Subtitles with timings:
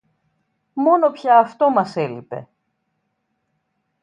[0.73, 2.47] Μόνο πια αυτό μας έλειπε